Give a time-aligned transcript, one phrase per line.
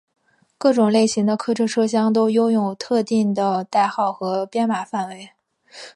[0.57, 5.29] 各种类型的客车车厢都拥有特定的代号和编码范围。